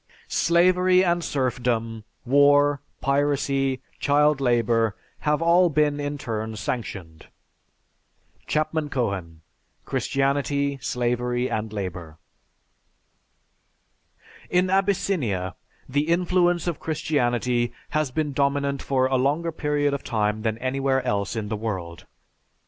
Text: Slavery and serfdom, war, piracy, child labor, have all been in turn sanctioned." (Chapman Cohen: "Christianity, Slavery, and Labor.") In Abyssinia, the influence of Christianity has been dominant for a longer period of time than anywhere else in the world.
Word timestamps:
Slavery 0.29 1.03
and 1.03 1.23
serfdom, 1.23 2.05
war, 2.25 2.81
piracy, 3.01 3.83
child 3.99 4.41
labor, 4.41 4.97
have 5.19 5.43
all 5.43 5.69
been 5.69 5.99
in 5.99 6.17
turn 6.17 6.55
sanctioned." 6.55 7.27
(Chapman 8.47 8.89
Cohen: 8.89 9.41
"Christianity, 9.85 10.79
Slavery, 10.81 11.51
and 11.51 11.71
Labor.") 11.71 12.17
In 14.49 14.71
Abyssinia, 14.71 15.53
the 15.87 16.07
influence 16.09 16.65
of 16.65 16.79
Christianity 16.79 17.71
has 17.91 18.09
been 18.09 18.33
dominant 18.33 18.81
for 18.81 19.05
a 19.05 19.17
longer 19.17 19.51
period 19.51 19.93
of 19.93 20.03
time 20.03 20.41
than 20.41 20.57
anywhere 20.57 21.03
else 21.05 21.35
in 21.35 21.47
the 21.47 21.55
world. 21.55 22.07